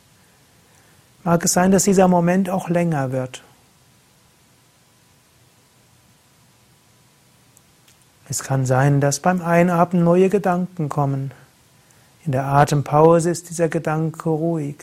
[1.24, 3.42] mag es sein, dass dieser Moment auch länger wird.
[8.28, 11.30] Es kann sein, dass beim Einatmen neue Gedanken kommen.
[12.26, 14.76] In der Atempause ist dieser Gedanke ruhig.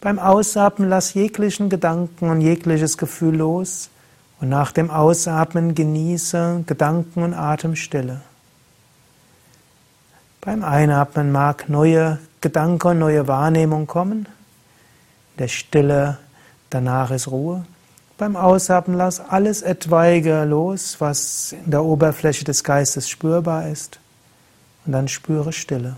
[0.00, 3.90] Beim Ausatmen lass jeglichen Gedanken und jegliches Gefühl los
[4.40, 8.22] und nach dem Ausatmen genieße Gedanken und Atemstille.
[10.40, 14.20] Beim Einatmen mag neue Gedanken und neue Wahrnehmung kommen.
[14.20, 16.16] In der Stille
[16.70, 17.66] danach ist Ruhe.
[18.16, 24.00] Beim Ausatmen lass alles Etwaige los, was in der Oberfläche des Geistes spürbar ist.
[24.86, 25.96] Und dann spüre Stille.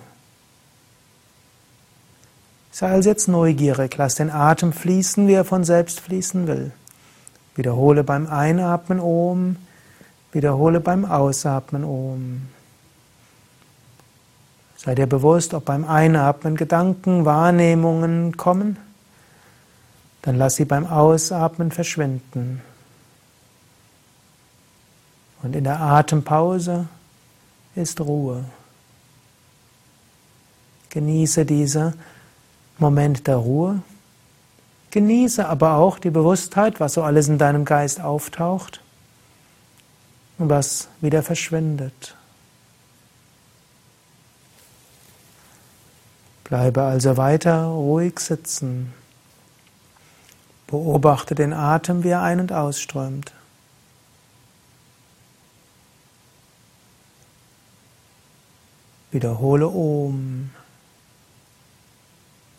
[2.72, 6.72] Sei also jetzt neugierig, lass den Atem fließen, wie er von selbst fließen will.
[7.54, 9.56] Wiederhole beim Einatmen Om,
[10.32, 12.48] wiederhole beim Ausatmen Om.
[14.78, 18.78] Sei dir bewusst, ob beim Einatmen Gedanken, Wahrnehmungen kommen,
[20.22, 22.62] dann lass sie beim Ausatmen verschwinden.
[25.42, 26.86] Und in der Atempause
[27.74, 28.44] ist Ruhe.
[30.88, 31.92] Genieße diese
[32.82, 33.80] Moment der Ruhe.
[34.90, 38.82] Genieße aber auch die Bewusstheit, was so alles in deinem Geist auftaucht
[40.36, 42.16] und was wieder verschwindet.
[46.44, 48.92] Bleibe also weiter ruhig sitzen.
[50.66, 53.32] Beobachte den Atem, wie er ein- und ausströmt.
[59.12, 60.50] Wiederhole Om.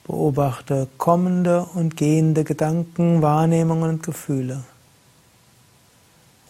[0.05, 4.63] Beobachte kommende und gehende Gedanken, Wahrnehmungen und Gefühle.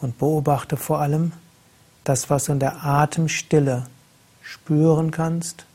[0.02, 1.34] Und beobachte vor allem
[2.04, 3.88] das, was du in der Atemstille
[4.42, 5.66] spüren kannst,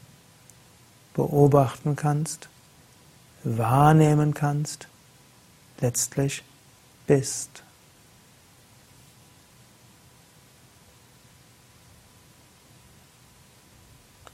[1.15, 2.49] beobachten kannst,
[3.45, 4.89] wahrnehmen kannst,
[5.81, 6.43] letztlich
[7.07, 7.63] bist.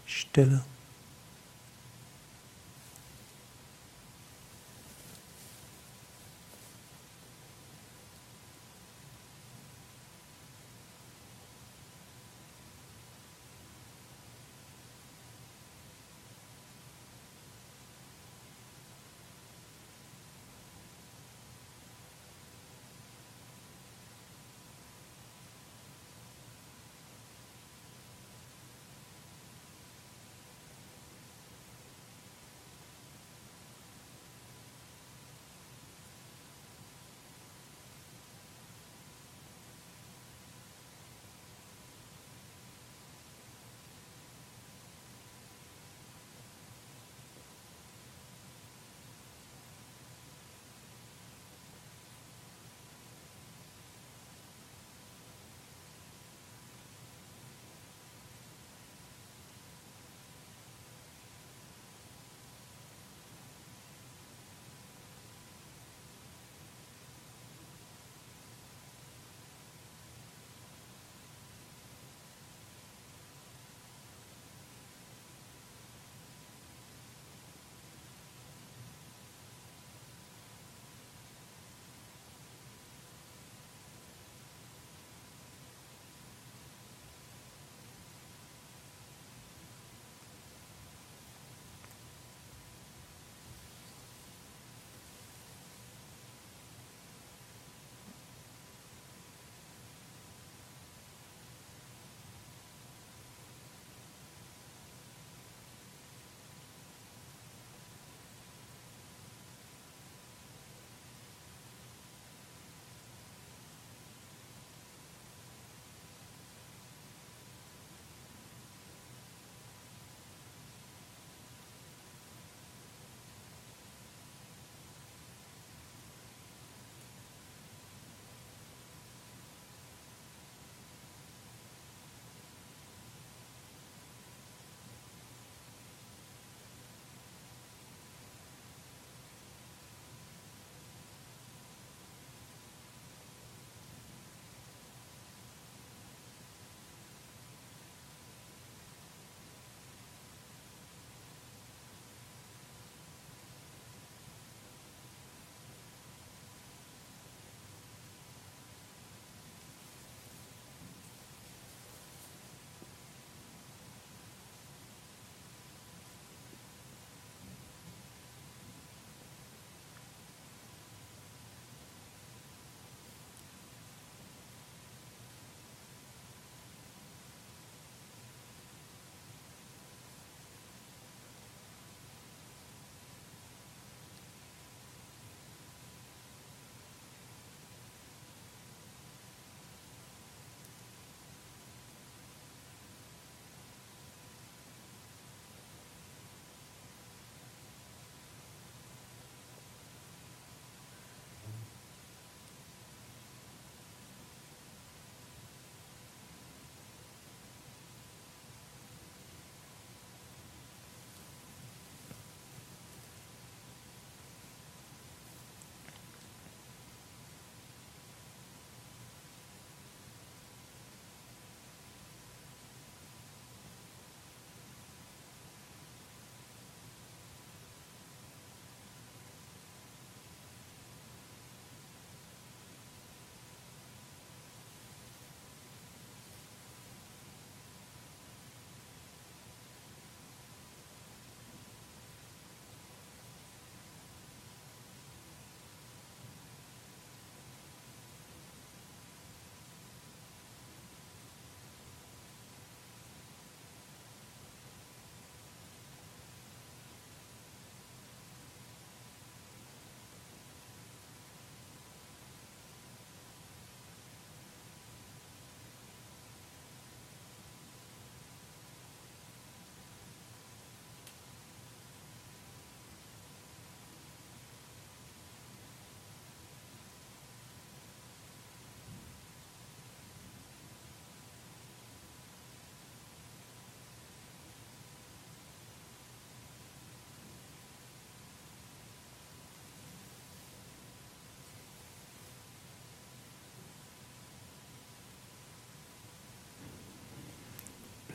[0.06, 0.62] Stille.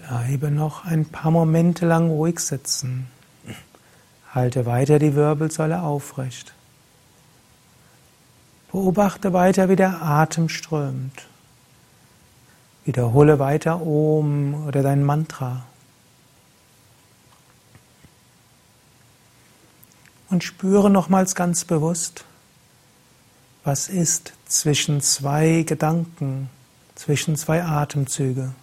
[0.09, 3.05] Bleibe noch ein paar Momente lang ruhig sitzen.
[4.33, 6.55] Halte weiter die Wirbelsäule aufrecht.
[8.71, 11.27] Beobachte weiter, wie der Atem strömt.
[12.85, 15.61] Wiederhole weiter Om oder dein Mantra.
[20.31, 22.25] Und spüre nochmals ganz bewusst,
[23.63, 26.49] was ist zwischen zwei Gedanken,
[26.95, 28.55] zwischen zwei Atemzüge.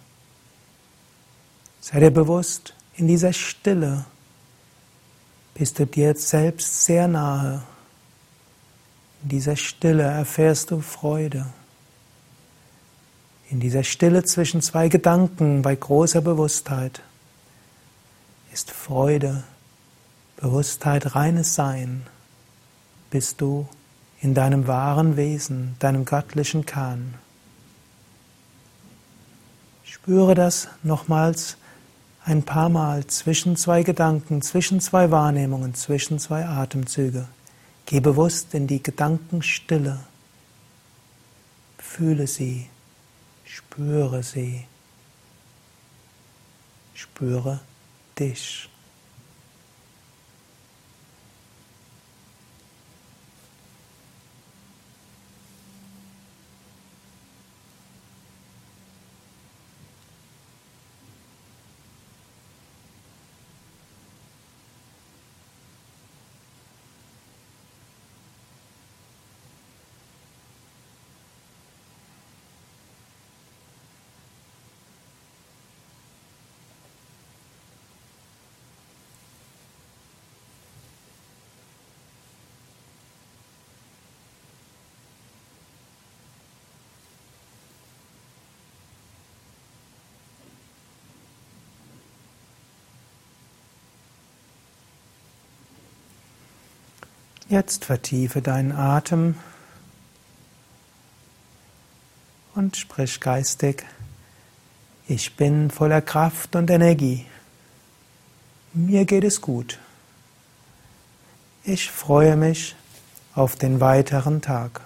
[1.89, 4.03] Sei dir bewusst, in dieser Stille
[5.53, 7.63] bist du dir selbst sehr nahe.
[9.23, 11.45] In dieser Stille erfährst du Freude.
[13.49, 17.01] In dieser Stille zwischen zwei Gedanken bei großer Bewusstheit
[18.51, 19.45] ist Freude,
[20.35, 22.05] Bewusstheit, reines Sein.
[23.11, 23.65] Bist du
[24.19, 27.13] in deinem wahren Wesen, deinem göttlichen Kern.
[29.85, 31.55] Spüre das nochmals
[32.27, 37.25] ein paar Mal zwischen zwei Gedanken, zwischen zwei Wahrnehmungen, zwischen zwei Atemzüge.
[37.85, 40.01] Geh bewusst in die Gedankenstille.
[41.77, 42.67] Fühle sie,
[43.45, 44.65] spüre sie,
[46.93, 47.61] spüre
[48.19, 48.69] dich.
[97.49, 99.35] Jetzt vertiefe deinen Atem
[102.55, 103.85] und sprich geistig,
[105.07, 107.25] ich bin voller Kraft und Energie.
[108.73, 109.79] Mir geht es gut.
[111.63, 112.75] Ich freue mich
[113.33, 114.81] auf den weiteren Tag.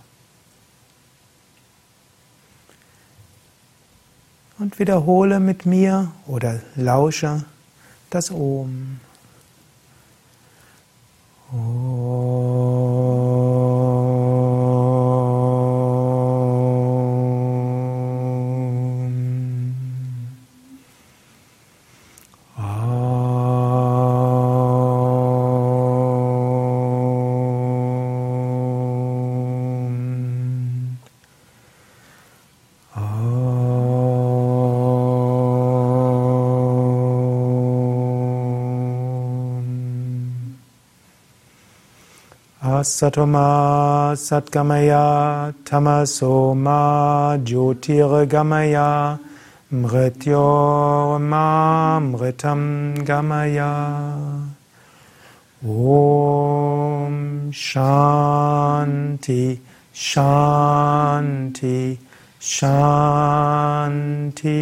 [4.60, 7.44] Und wiederhole mit mir oder lausche
[8.12, 9.00] das Om.
[43.02, 49.18] Satoma Satgamaya Tamasoma Jyotirgamaya
[49.74, 51.48] Mrityorma
[52.00, 53.74] Mritam Gamaya.
[55.66, 59.60] Om Shanti
[59.92, 61.98] Shanti
[62.40, 64.62] Shanti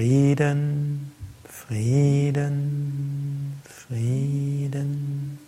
[0.00, 1.12] Frieden,
[1.44, 5.38] Frieden, Frieden.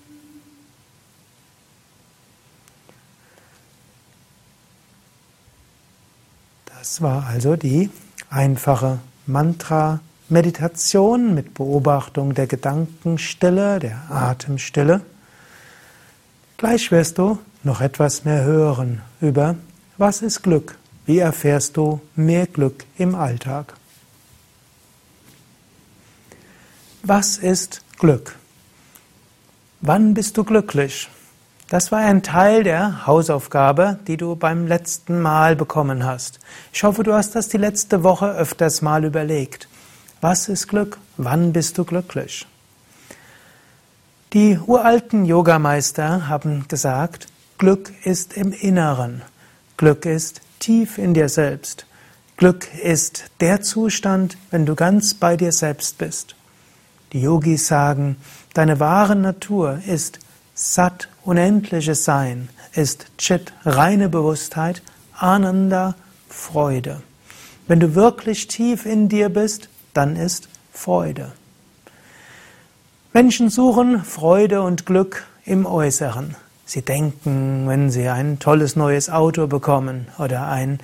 [6.66, 7.88] Das war also die
[8.28, 15.00] einfache Mantra-Meditation mit Beobachtung der Gedankenstille, der Atemstille.
[16.58, 19.56] Gleich wirst du noch etwas mehr hören über
[19.96, 20.76] was ist Glück?
[21.06, 23.76] Wie erfährst du mehr Glück im Alltag?
[27.04, 28.36] Was ist Glück?
[29.80, 31.08] Wann bist du glücklich?
[31.68, 36.38] Das war ein Teil der Hausaufgabe, die du beim letzten Mal bekommen hast.
[36.72, 39.66] Ich hoffe, du hast das die letzte Woche öfters mal überlegt.
[40.20, 40.98] Was ist Glück?
[41.16, 42.46] Wann bist du glücklich?
[44.32, 47.26] Die uralten Yogameister haben gesagt,
[47.58, 49.22] Glück ist im Inneren.
[49.76, 51.84] Glück ist tief in dir selbst.
[52.36, 56.36] Glück ist der Zustand, wenn du ganz bei dir selbst bist.
[57.12, 58.16] Die Yogis sagen,
[58.54, 60.18] deine wahre Natur ist
[60.54, 64.82] Sat, unendliches Sein, ist Chit, reine Bewusstheit,
[65.18, 65.94] Ananda,
[66.28, 67.02] Freude.
[67.68, 71.32] Wenn du wirklich tief in dir bist, dann ist Freude.
[73.12, 76.34] Menschen suchen Freude und Glück im Äußeren.
[76.64, 80.78] Sie denken, wenn Sie ein tolles neues Auto bekommen oder ein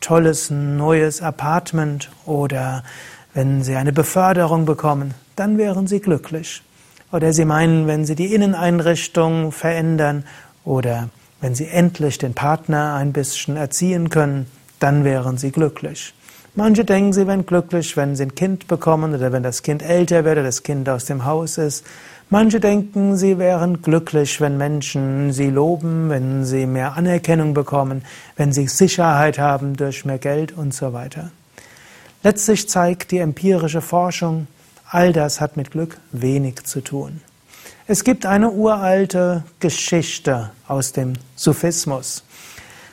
[0.00, 2.82] tolles neues Apartment oder
[3.38, 6.60] wenn Sie eine Beförderung bekommen, dann wären Sie glücklich.
[7.12, 10.24] Oder Sie meinen, wenn Sie die Inneneinrichtung verändern
[10.64, 11.08] oder
[11.40, 14.46] wenn Sie endlich den Partner ein bisschen erziehen können,
[14.80, 16.14] dann wären Sie glücklich.
[16.56, 20.24] Manche denken, sie wären glücklich, wenn sie ein Kind bekommen oder wenn das Kind älter
[20.24, 21.86] wird oder das Kind aus dem Haus ist.
[22.30, 28.02] Manche denken, sie wären glücklich, wenn Menschen sie loben, wenn sie mehr Anerkennung bekommen,
[28.34, 31.30] wenn sie Sicherheit haben durch mehr Geld und so weiter.
[32.28, 34.48] Letztlich zeigt die empirische Forschung,
[34.90, 37.22] all das hat mit Glück wenig zu tun.
[37.86, 42.24] Es gibt eine uralte Geschichte aus dem Sufismus.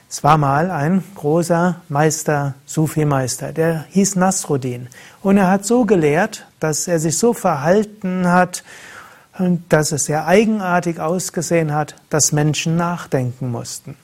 [0.09, 4.87] Es war mal ein großer Meister, Sufi-Meister, der hieß Nasruddin.
[5.21, 8.63] Und er hat so gelehrt, dass er sich so verhalten hat,
[9.67, 13.97] dass es sehr eigenartig ausgesehen hat, dass Menschen nachdenken mussten.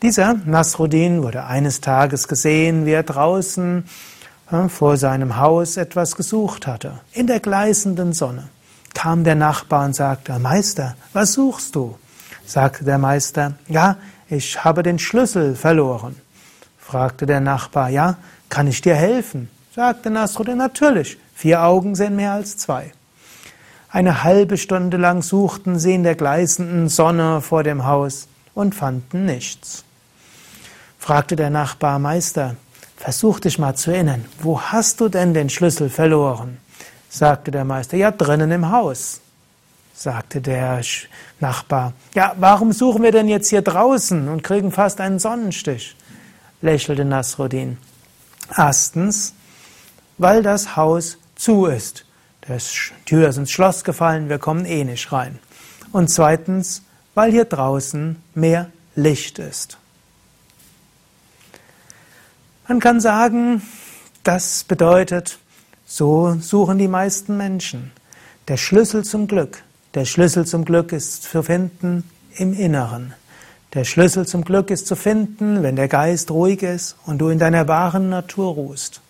[0.00, 3.84] Dieser Nasruddin wurde eines Tages gesehen, wie er draußen
[4.68, 7.00] vor seinem Haus etwas gesucht hatte.
[7.12, 8.48] In der gleißenden Sonne
[8.94, 11.96] kam der Nachbar und sagte, Meister, was suchst du?
[12.44, 13.96] Sagte der Meister, ja,
[14.28, 16.16] ich habe den Schlüssel verloren.
[16.78, 18.16] Fragte der Nachbar, ja,
[18.48, 19.48] kann ich dir helfen?
[19.74, 22.92] Sagte Nasruddin, natürlich, vier Augen sind mehr als zwei.
[23.88, 29.26] Eine halbe Stunde lang suchten sie in der gleißenden Sonne vor dem Haus und fanden
[29.26, 29.84] nichts.
[30.98, 32.56] Fragte der Nachbar Meister,
[33.00, 36.58] versuch dich mal zu erinnern, wo hast du denn den Schlüssel verloren?
[37.08, 39.20] Sagte der Meister, ja, drinnen im Haus
[40.00, 40.80] sagte der
[41.40, 41.92] Nachbar.
[42.14, 45.94] Ja, warum suchen wir denn jetzt hier draußen und kriegen fast einen Sonnenstich?
[46.62, 47.78] lächelte Nasruddin.
[48.56, 49.34] Erstens,
[50.18, 52.04] weil das Haus zu ist.
[52.48, 52.58] Die
[53.04, 55.38] Tür ist ins Schloss gefallen, wir kommen eh nicht rein.
[55.92, 56.82] Und zweitens,
[57.14, 59.78] weil hier draußen mehr Licht ist.
[62.70, 63.62] Man kann sagen,
[64.22, 65.40] das bedeutet,
[65.86, 67.90] so suchen die meisten Menschen.
[68.46, 69.64] Der Schlüssel zum Glück
[69.94, 72.04] der Schlüssel zum Glück ist zu finden
[72.36, 73.12] im Inneren.
[73.74, 77.40] Der Schlüssel zum Glück ist zu finden, wenn der Geist ruhig ist und du in
[77.40, 79.00] deiner wahren Natur ruhst.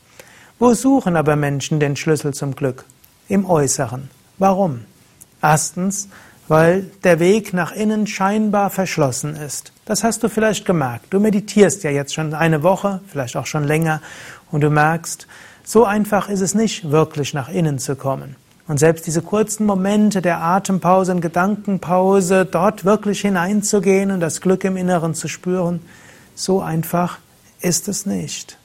[0.59, 2.87] Wo suchen aber Menschen den Schlüssel zum Glück?
[3.29, 4.09] Im Äußeren.
[4.39, 4.87] Warum?
[5.43, 6.09] Erstens,
[6.51, 9.73] weil der Weg nach innen scheinbar verschlossen ist.
[9.85, 11.07] Das hast du vielleicht gemerkt.
[11.11, 14.03] Du meditierst ja jetzt schon eine Woche, vielleicht auch schon länger,
[14.51, 15.29] und du merkst,
[15.63, 18.35] so einfach ist es nicht, wirklich nach innen zu kommen.
[18.67, 24.65] Und selbst diese kurzen Momente der Atempause und Gedankenpause, dort wirklich hineinzugehen und das Glück
[24.65, 25.79] im Inneren zu spüren,
[26.35, 27.19] so einfach
[27.61, 28.59] ist es nicht.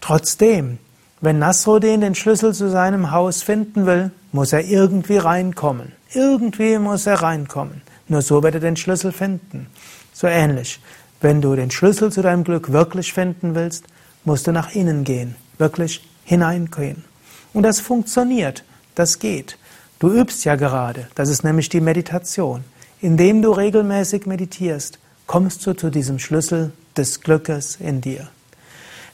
[0.00, 0.78] Trotzdem,
[1.20, 5.98] wenn Nasruddin den Schlüssel zu seinem Haus finden will, muss er irgendwie reinkommen.
[6.12, 7.82] Irgendwie muss er reinkommen.
[8.08, 9.68] Nur so wird er den Schlüssel finden.
[10.12, 10.80] So ähnlich.
[11.20, 13.84] Wenn du den Schlüssel zu deinem Glück wirklich finden willst,
[14.24, 17.04] musst du nach innen gehen, wirklich hineingehen.
[17.52, 18.64] Und das funktioniert.
[18.94, 19.56] Das geht.
[19.98, 21.08] Du übst ja gerade.
[21.14, 22.64] Das ist nämlich die Meditation.
[23.00, 28.28] Indem du regelmäßig meditierst, kommst du zu diesem Schlüssel des Glückes in dir.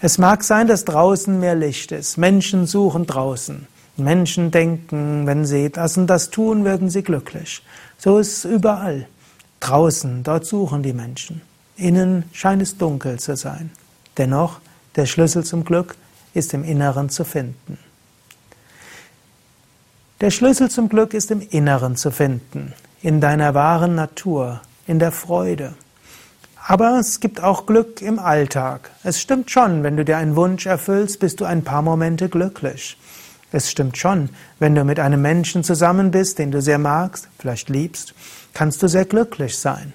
[0.01, 2.17] Es mag sein, dass draußen mehr Licht ist.
[2.17, 3.67] Menschen suchen draußen.
[3.97, 7.63] Menschen denken, wenn sie das und das tun, werden sie glücklich.
[7.99, 9.07] So ist es überall.
[9.61, 11.41] Draußen, dort suchen die Menschen.
[11.77, 13.71] Innen scheint es dunkel zu sein.
[14.19, 14.61] Dennoch,
[14.97, 15.97] der Schlüssel zum Glück
[16.35, 17.79] ist im Inneren zu finden.
[20.21, 22.73] Der Schlüssel zum Glück ist im Inneren zu finden,
[23.03, 25.75] in deiner wahren Natur, in der Freude.
[26.67, 28.91] Aber es gibt auch Glück im Alltag.
[29.05, 32.97] Es stimmt schon, wenn du dir einen Wunsch erfüllst, bist du ein paar Momente glücklich.
[33.57, 34.29] Es stimmt schon,
[34.59, 38.13] wenn du mit einem Menschen zusammen bist, den du sehr magst, vielleicht liebst,
[38.53, 39.95] kannst du sehr glücklich sein.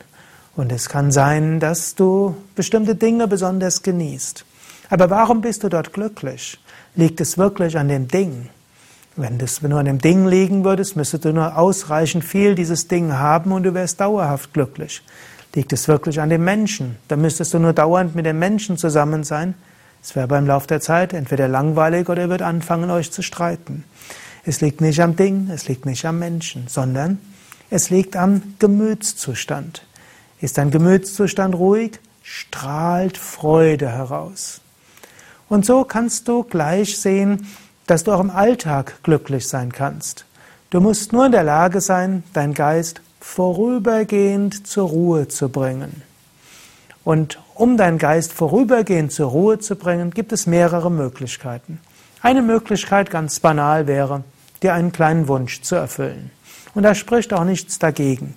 [0.56, 4.46] Und es kann sein, dass du bestimmte Dinge besonders genießt.
[4.90, 6.60] Aber warum bist du dort glücklich?
[6.96, 8.50] Liegt es wirklich an dem Ding?
[9.16, 13.14] Wenn du nur an dem Ding liegen würdest, müsstest du nur ausreichend viel dieses Ding
[13.14, 15.04] haben und du wärst dauerhaft glücklich.
[15.54, 16.96] Liegt es wirklich an dem Menschen?
[17.10, 19.54] Dann müsstest du nur dauernd mit dem Menschen zusammen sein.
[20.04, 23.84] Es wäre beim Lauf der Zeit entweder langweilig oder ihr würdet anfangen, euch zu streiten.
[24.44, 27.20] Es liegt nicht am Ding, es liegt nicht am Menschen, sondern
[27.70, 29.86] es liegt am Gemütszustand.
[30.40, 34.62] Ist dein Gemütszustand ruhig, strahlt Freude heraus.
[35.48, 37.48] Und so kannst du gleich sehen,
[37.86, 40.26] dass du auch im Alltag glücklich sein kannst.
[40.70, 46.02] Du musst nur in der Lage sein, dein Geist vorübergehend zur Ruhe zu bringen.
[47.04, 51.80] Und um deinen Geist vorübergehend zur Ruhe zu bringen, gibt es mehrere Möglichkeiten.
[52.22, 54.24] Eine Möglichkeit ganz banal wäre,
[54.62, 56.30] dir einen kleinen Wunsch zu erfüllen.
[56.76, 58.36] Und da spricht auch nichts dagegen.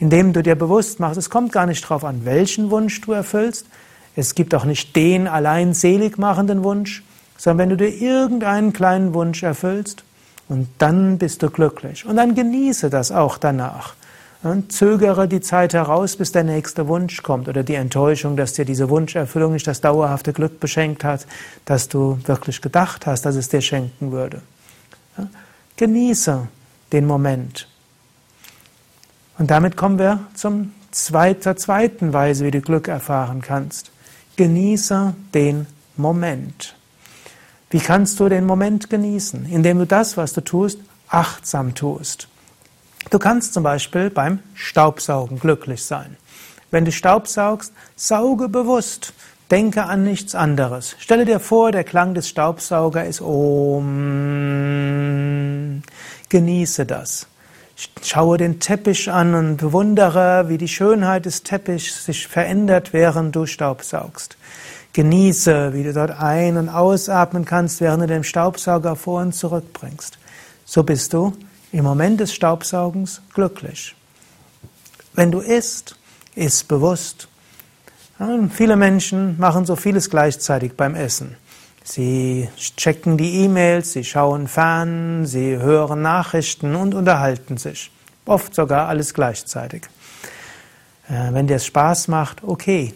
[0.00, 3.66] indem du dir bewusst machst, es kommt gar nicht darauf an, welchen Wunsch du erfüllst.
[4.16, 7.04] Es gibt auch nicht den allein selig machenden Wunsch,
[7.36, 10.02] sondern wenn du dir irgendeinen kleinen Wunsch erfüllst,
[10.48, 12.04] und dann bist du glücklich.
[12.06, 13.94] Und dann genieße das auch danach.
[14.68, 18.88] Zögere die Zeit heraus, bis der nächste Wunsch kommt oder die Enttäuschung, dass dir diese
[18.88, 21.26] Wunscherfüllung nicht das dauerhafte Glück beschenkt hat,
[21.66, 24.40] das du wirklich gedacht hast, dass es dir schenken würde.
[25.76, 26.48] Genieße
[26.92, 27.68] den Moment.
[29.36, 33.90] Und damit kommen wir zum zweit, zur zweiten Weise, wie du Glück erfahren kannst.
[34.36, 35.66] Genieße den
[35.98, 36.76] Moment.
[37.68, 39.44] Wie kannst du den Moment genießen?
[39.50, 40.78] Indem du das, was du tust,
[41.08, 42.29] achtsam tust.
[43.08, 46.18] Du kannst zum Beispiel beim Staubsaugen glücklich sein.
[46.70, 49.14] Wenn du Staubsaugst, sauge bewusst.
[49.50, 50.94] Denke an nichts anderes.
[51.00, 54.22] Stelle dir vor, der Klang des Staubsaugers ist Om.
[56.28, 57.26] Genieße das.
[58.02, 63.46] Schaue den Teppich an und bewundere, wie die Schönheit des Teppichs sich verändert, während du
[63.46, 64.36] Staubsaugst.
[64.92, 69.72] Genieße, wie du dort ein- und ausatmen kannst, während du den Staubsauger vor und zurück
[69.72, 70.18] bringst.
[70.64, 71.32] So bist du
[71.72, 73.94] im Moment des Staubsaugens glücklich.
[75.12, 75.96] Wenn du isst,
[76.34, 77.28] iss bewusst.
[78.18, 81.36] Ja, viele Menschen machen so vieles gleichzeitig beim Essen.
[81.82, 87.90] Sie checken die E-Mails, sie schauen fern, sie hören Nachrichten und unterhalten sich.
[88.26, 89.88] Oft sogar alles gleichzeitig.
[91.08, 92.94] Äh, wenn dir es Spaß macht, okay.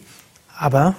[0.57, 0.95] Aber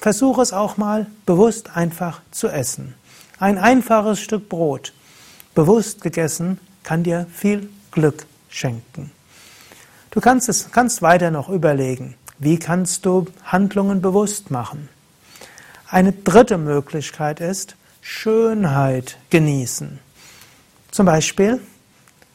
[0.00, 2.94] versuche es auch mal bewusst einfach zu essen.
[3.38, 4.92] Ein einfaches Stück Brot,
[5.56, 9.10] bewusst gegessen, kann dir viel Glück schenken.
[10.12, 14.88] Du kannst es, kannst weiter noch überlegen, wie kannst du Handlungen bewusst machen.
[15.88, 19.98] Eine dritte Möglichkeit ist, Schönheit genießen.
[20.90, 21.60] Zum Beispiel,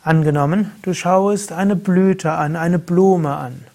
[0.04, 3.66] angenommen, du schaust eine Blüte an, eine Blume an,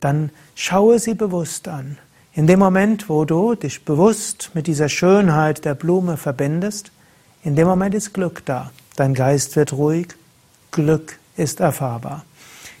[0.00, 1.98] dann schaue sie bewusst an.
[2.32, 6.92] In dem Moment, wo du dich bewusst mit dieser Schönheit der Blume verbindest,
[7.42, 8.70] in dem Moment ist Glück da.
[8.96, 10.08] Dein Geist wird ruhig,
[10.70, 12.24] Glück ist erfahrbar.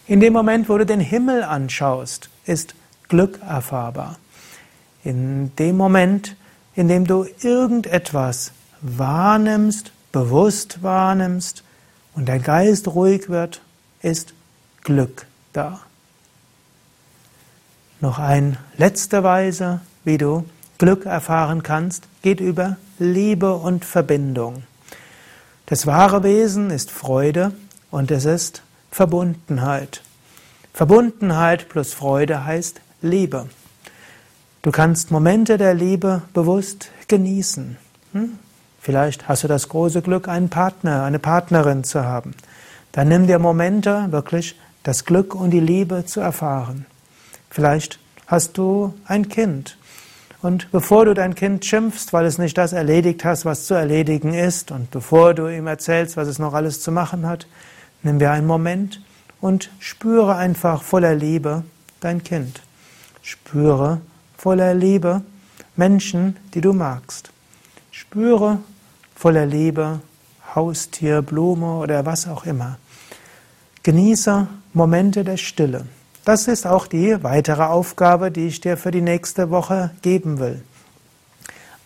[0.06, 2.74] In dem Moment, wo du den Himmel anschaust, ist
[3.08, 4.16] Glück erfahrbar.
[5.04, 6.36] In dem Moment,
[6.74, 11.62] in dem du irgendetwas wahrnimmst, bewusst wahrnimmst
[12.14, 13.60] und dein Geist ruhig wird,
[14.00, 14.32] ist
[14.82, 15.80] Glück da.
[18.00, 20.44] Noch ein letzte Weise, wie du
[20.78, 24.62] Glück erfahren kannst, geht über Liebe und Verbindung.
[25.66, 27.50] Das wahre Wesen ist Freude
[27.90, 28.62] und es ist
[28.92, 30.00] Verbundenheit.
[30.72, 33.48] Verbundenheit plus Freude heißt Liebe.
[34.62, 37.76] Du kannst Momente der Liebe bewusst genießen.
[38.12, 38.38] Hm?
[38.80, 42.34] Vielleicht hast du das große Glück, einen Partner, eine Partnerin zu haben.
[42.92, 46.86] Dann nimm dir Momente, wirklich das Glück und die Liebe zu erfahren.
[47.50, 47.98] Vielleicht
[48.28, 49.76] hast du ein Kind.
[50.46, 54.32] Und bevor du dein Kind schimpfst, weil es nicht das erledigt hast, was zu erledigen
[54.32, 57.48] ist, und bevor du ihm erzählst, was es noch alles zu machen hat,
[58.04, 59.02] nimm dir einen Moment
[59.40, 61.64] und spüre einfach voller Liebe
[61.98, 62.62] dein Kind.
[63.22, 64.00] Spüre
[64.38, 65.22] voller Liebe
[65.74, 67.32] Menschen, die du magst.
[67.90, 68.60] Spüre
[69.16, 69.98] voller Liebe
[70.54, 72.78] Haustier, Blume oder was auch immer.
[73.82, 75.86] Genieße Momente der Stille.
[76.26, 80.60] Das ist auch die weitere Aufgabe, die ich dir für die nächste Woche geben will.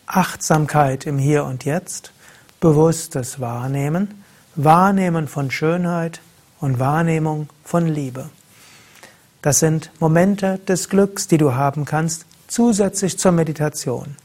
[0.06, 2.12] Achtsamkeit im Hier und Jetzt,
[2.58, 4.24] bewusstes Wahrnehmen,
[4.56, 6.22] Wahrnehmen von Schönheit
[6.58, 8.30] und Wahrnehmung von Liebe.
[9.42, 14.16] Das sind Momente des Glücks, die du haben kannst, zusätzlich zur Meditation.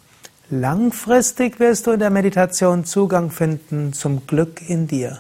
[0.50, 5.20] Langfristig wirst du in der Meditation Zugang finden zum Glück in dir.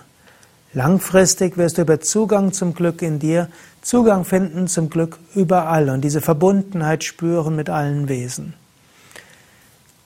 [0.71, 3.49] Langfristig wirst du über Zugang zum Glück in dir
[3.85, 8.55] Zugang finden zum Glück überall und diese Verbundenheit spüren mit allen Wesen.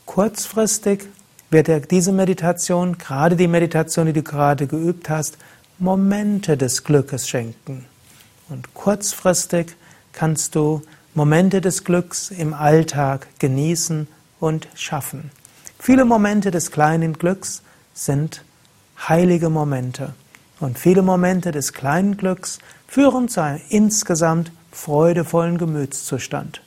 [0.06, 1.06] Kurzfristig
[1.50, 5.38] wird diese Meditation, gerade die Meditation, die du gerade geübt hast,
[5.78, 7.86] Momente des Glückes schenken.
[8.50, 9.78] Und kurzfristig
[10.12, 10.82] kannst du
[11.14, 14.10] Momente des Glücks im Alltag genießen
[14.42, 15.32] und schaffen.
[15.80, 17.62] Viele Momente des kleinen Glücks
[17.94, 18.44] sind
[19.08, 20.16] heilige Momente.
[20.60, 26.62] Und viele Momente des kleinen Glücks führen zu einem insgesamt freudevollen Gemütszustand.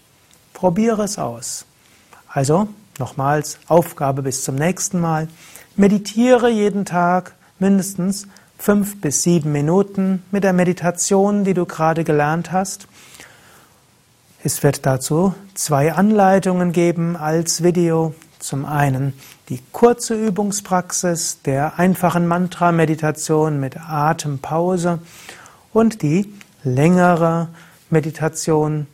[0.55, 1.67] Probiere es aus.
[2.29, 2.69] Also,
[2.99, 5.29] nochmals, Aufgabe bis zum nächsten Mal.
[5.77, 8.27] Meditiere jeden Tag mindestens
[8.59, 12.87] fünf bis sieben Minuten mit der Meditation, die du gerade gelernt hast.
[14.45, 18.15] Es wird dazu zwei Anleitungen geben als Video.
[18.43, 19.13] Zum einen
[19.49, 24.99] die kurze Übungspraxis der einfachen Mantra-Meditation mit Atempause
[25.73, 26.35] und die
[26.65, 27.49] längere
[27.89, 28.89] Meditation,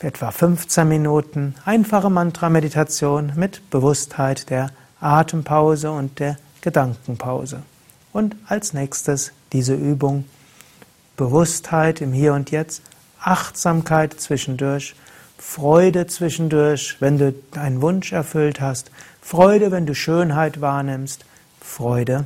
[0.00, 4.70] etwa 15 Minuten, einfache Mantra-Meditation mit Bewusstheit der
[5.00, 7.62] Atempause und der Gedankenpause.
[8.12, 10.26] Und als nächstes diese Übung
[11.16, 12.82] Bewusstheit im Hier und Jetzt,
[13.22, 14.94] Achtsamkeit zwischendurch,
[15.44, 18.90] Freude zwischendurch, wenn du einen Wunsch erfüllt hast,
[19.20, 21.26] Freude, wenn du Schönheit wahrnimmst,
[21.60, 22.24] Freude,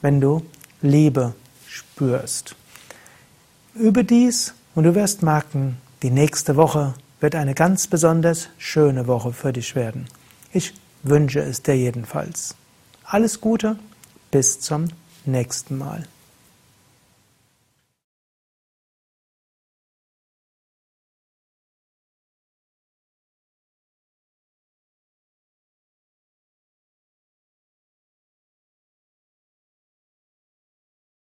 [0.00, 0.42] wenn du
[0.80, 1.34] Liebe
[1.66, 2.54] spürst.
[3.74, 9.32] Übe dies und du wirst merken, die nächste Woche wird eine ganz besonders schöne Woche
[9.32, 10.06] für dich werden.
[10.52, 12.54] Ich wünsche es dir jedenfalls.
[13.02, 13.76] Alles Gute,
[14.30, 14.88] bis zum
[15.24, 16.06] nächsten Mal.